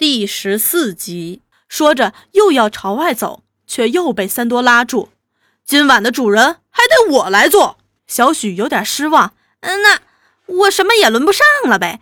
[0.00, 5.10] 第十四集，说着又要朝外走，却又被三多拉住。
[5.66, 7.76] 今晚的主人还得我来做。
[8.06, 9.34] 小许有点失望。
[9.60, 10.00] 嗯，那
[10.46, 12.00] 我什么也轮不上了呗。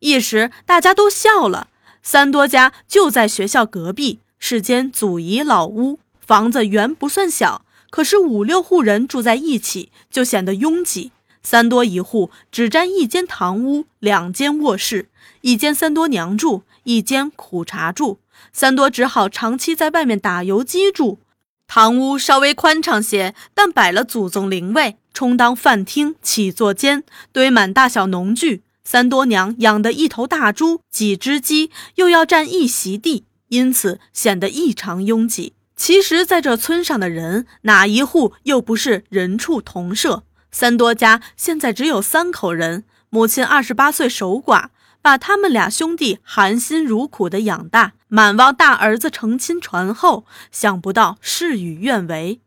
[0.00, 1.68] 一时大家都笑了。
[2.02, 11.12] 三多家就在学校隔壁，是间祖遗老屋，房子原不算小，可是五六户人住在一起，就显得拥挤。
[11.44, 15.08] 三多一户只占一间堂屋，两间卧室，
[15.42, 18.18] 一间三多娘住，一间苦茶住。
[18.52, 21.18] 三多只好长期在外面打游击住。
[21.66, 28.62] 堂屋稍微宽敞些，但摆了祖宗灵位，充当饭厅、起坐间，堆满大小农具。
[28.82, 35.54] 三多娘养的一头大猪、几只鸡，又要占一席地，因此显得异常拥挤。
[35.76, 40.22] 其实，在这村上的人，哪一户又不是人畜同舍？
[40.54, 44.66] 三多家现在只有三口人，母亲二十八岁守寡，
[45.02, 52.40] 把他们俩兄弟含辛茹苦的养大，满望大儿子成亲传后，想不到事与愿违。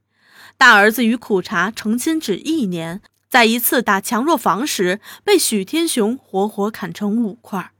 [0.58, 7.73] 大儿子与苦茶成亲只一年，在一次打强弱房时，被许天雄活活砍成五块。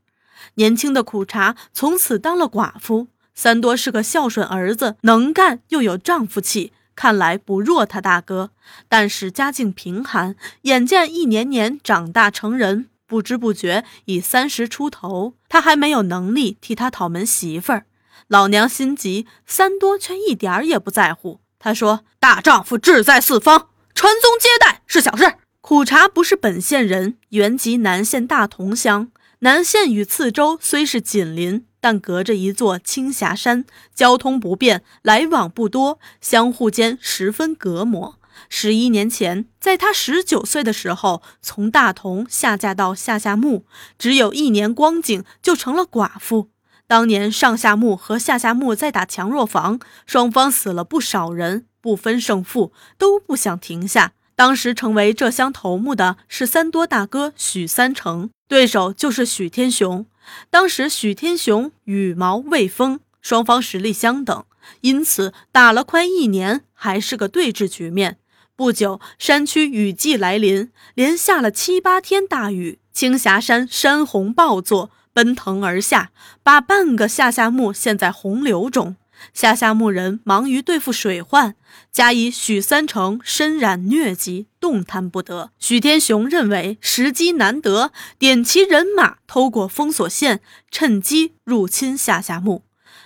[0.55, 3.07] 年轻的苦茶从此当了寡妇。
[3.33, 6.73] 三多是个孝顺儿子，能干又有丈夫气。
[6.97, 8.49] 看来不弱他大哥，
[8.89, 17.85] 但是家境贫寒，眼见一年年长大成人，不知不觉已三十出头，他还没有能力替他讨门媳妇儿。
[18.27, 21.39] 老娘心急，三多却一点儿也不在乎。
[21.59, 29.11] 他说：“大丈夫志在四方，传宗接代是小事。”苦茶不是本县人，原籍南县大同乡。
[29.39, 31.65] 南县与次州虽是紧邻。
[31.88, 33.63] 但隔着一座青霞山，
[33.95, 38.17] 交通不便，来往不多，相互间十分隔膜。
[38.49, 43.63] 十一年前，在他十九岁的时候，从大同下嫁到下下木，
[43.97, 46.49] 只有一年光景，就成了寡妇。
[46.88, 54.11] 当年上下木和下下木在打强弱房，双方死了不少人，不分胜负，都不想停下。
[54.35, 60.05] 当时成为这乡头目的是三多大哥许三成，对手就是许天雄。
[60.49, 64.45] 当时许天雄羽毛未丰，双方实力相等，
[64.82, 68.17] 因此打了快一年还是个对峙局面。
[68.55, 76.11] 不久，山区雨季来临，连下了七八天大雨，青霞山山洪暴作，奔腾而下，
[76.42, 78.95] 把半个下下木陷在洪流中。
[79.33, 81.55] 下夏木人忙于对付水患，
[81.92, 85.52] 加以许三成身染疟疾，动弹不得。
[85.60, 90.42] 许天雄认为时机难得，点齐人马，偷过封锁线，
[90.72, 92.64] 趁机入侵下夏木。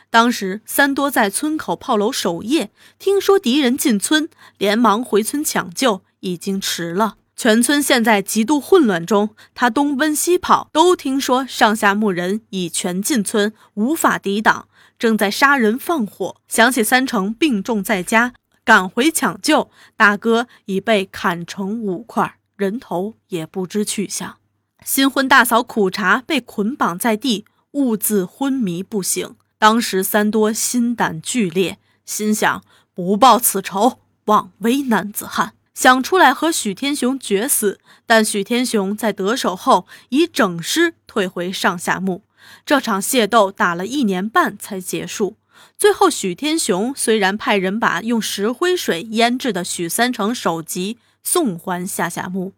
[0.10, 7.16] 当时三多在村口炮楼守夜，听说敌人进村，连忙回村抢救，已经迟了。
[7.44, 14.68] 全村现在极度混乱中，他东奔西跑，都听说上下木人已全进村，无法抵挡。
[15.00, 24.38] 正在杀人放火，想起三成病重在家，赶回抢救，大哥已被砍成五块，人头也不知去向。
[24.86, 29.36] 新婚大嫂苦茶被捆绑在地，兀自昏迷不醒。
[29.58, 32.64] 当时三多心胆俱裂，心想
[32.94, 37.80] 不报此仇，枉为男子汉，想出来和许天雄决死。
[38.06, 42.24] 但许天雄在得手后，以整尸退回上下墓。
[42.64, 45.38] 这场械斗打了一年半才结束。
[45.80, 52.54] 最后，许天雄虽然派人把用石灰水腌制的许三成首级送还下下墓，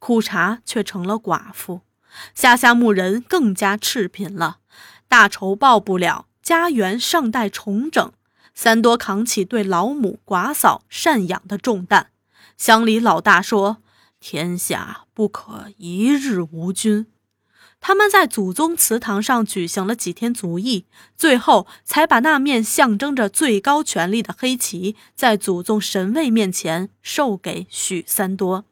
[0.00, 1.82] 苦茶却成了寡妇。
[2.34, 4.56] 下下木人更加赤贫了，
[5.06, 8.12] 大仇报不了，家园尚待重整。
[8.52, 12.08] 三多扛起对老母寡嫂赡养的重担。
[12.56, 13.78] 乡里老大说
[14.20, 17.06] ：“天下不可一日无君。”
[17.80, 20.86] 他们在祖宗祠堂上举行了几天族议，
[21.18, 28.64] 最后才把那面象征着最高权力的黑旗，在祖宗神位面前授给许三多，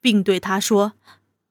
[0.00, 0.94] 并对他说：“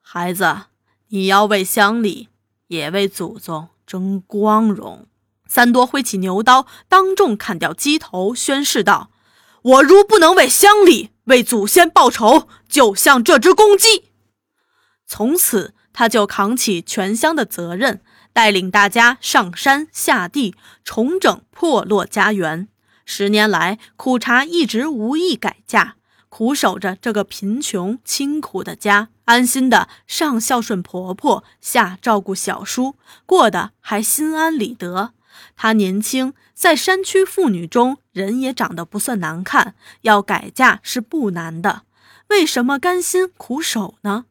[0.01, 0.63] 孩子，
[1.07, 2.27] 你要为乡里，
[2.67, 5.07] 也为祖宗争光荣。”
[5.47, 9.11] 三多挥起牛刀，当众砍掉鸡头，宣誓道
[9.63, 14.11] ：“我如不能为乡里、为祖先报仇，就像这只公鸡。”
[15.07, 15.73] 从此。
[15.93, 18.01] 他就扛起全乡的责任，
[18.31, 22.69] 带领大家上山下地，重整破落家园。
[23.03, 25.95] 十年来，苦茶一直无意改嫁，
[26.29, 32.95] 苦守着这个贫穷清苦的家，安心的上孝顺婆婆，下照顾小叔，
[33.25, 35.11] 过得还心安理得。
[35.55, 41.83] 她年轻，在山区妇女中人也长得不算难看，要改嫁是不难的。
[42.29, 44.25] 为什么甘心苦守呢？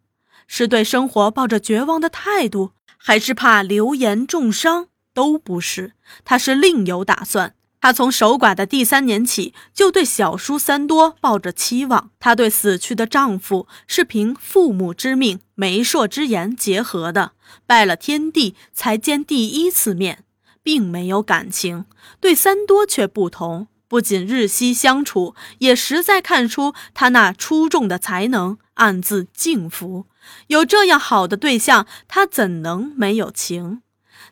[0.46, 4.88] 是对生活抱着绝望的态度，还是怕流言重伤？
[5.12, 5.92] 都不是，
[6.24, 7.54] 她是另有打算。
[7.82, 12.10] 他从守寡的第三年起，就对小叔三多抱着期望。
[12.20, 17.32] 他对死去的丈夫是凭父母之命、媒妁之言结合的，
[17.66, 20.24] 拜了天地才见第一次面，
[20.62, 21.84] 并没有感情。
[22.20, 30.06] 对三多却不同，不仅日夕相处，也实在看出他那出众的才能，暗自敬服。
[30.48, 33.82] 有这样好的对象，他怎能没有情？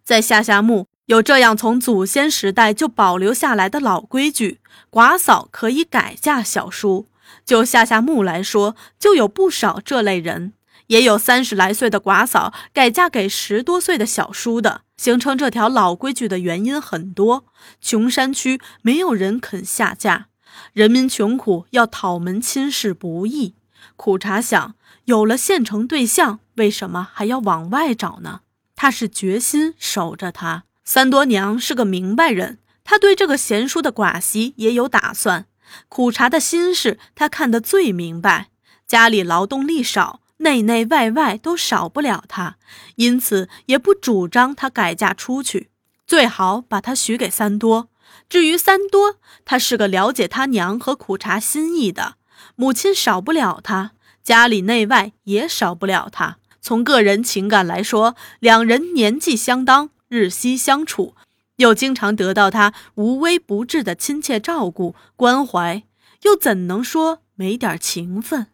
[0.05, 0.87] 在下夏墓。
[1.07, 4.61] 有这样从祖先时代就保留下来的老规矩，
[4.91, 7.09] 寡嫂可以改嫁小叔。
[7.47, 10.53] 就下夏墓来说，就有不少这类人，
[10.89, 14.83] 也有三十来岁的寡嫂改嫁给十多岁的小叔的。
[14.99, 17.47] 形成这条老规矩的原因很多，
[17.81, 20.27] 穷山区没有人肯下嫁，
[20.75, 23.55] 人民穷苦，要讨门亲事不易。
[23.97, 24.75] 苦茶想，
[25.05, 28.41] 有了现成对象，为什么还要往外找呢？
[28.75, 30.65] 他是决心守着他。
[30.85, 35.47] 三多娘是个明白人，她对这个贤淑的寡媳也有打算。
[35.89, 38.49] 苦茶的心事，他看得最明白。
[38.87, 42.57] 家里劳动力少，内内外外都少不了她，
[42.97, 45.71] 因此也不主张她改嫁出去，
[46.07, 47.89] 最好把她许给三多。
[48.29, 52.17] 至于三多，他是个了解他娘和苦茶心意的，
[52.57, 53.93] 母亲少不了他，
[54.23, 56.39] 家里内外也少不了他。
[56.61, 59.91] 从个人情感来说，两人年纪相当。
[60.11, 61.15] 日夕相处，
[61.57, 65.83] 又经常得到他无微不至的亲切照顾关怀，
[66.23, 68.47] 又怎能说没点情分？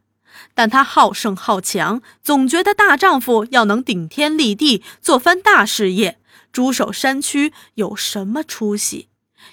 [0.55, 6.19] 但他好胜好强，总觉得大丈夫要能顶天立地，做番大事业，
[6.53, 9.09] 驻守山区有什么出息？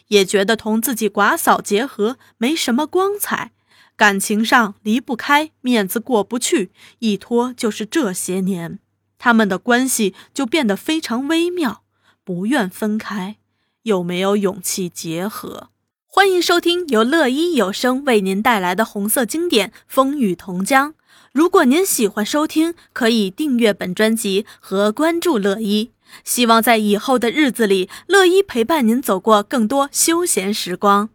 [0.08, 3.52] 也觉得同自己寡嫂结合没什么光彩，
[3.96, 8.80] 感情上离不开，面子过不去，一拖就是这些年，
[9.18, 11.84] 他们的关系就变得非常微妙。
[12.24, 13.38] 不愿分开，
[13.84, 15.70] 又没有勇气结合。
[16.14, 20.90] 欢迎收听由乐一有声为您带来的红色经典《风雨同江》。
[21.32, 25.92] 如果您喜欢收听，可以订阅本专辑和关注乐一。
[26.26, 31.12] 希望在以后的日子里，乐一陪伴您走过更多休闲时光。